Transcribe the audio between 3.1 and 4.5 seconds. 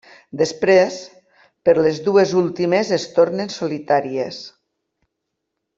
tornen solitàries.